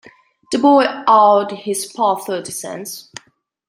The 0.51 0.57
boy 0.57 0.85
owed 1.07 1.51
his 1.51 1.85
pal 1.85 2.15
thirty 2.15 2.51
cents. 2.51 3.11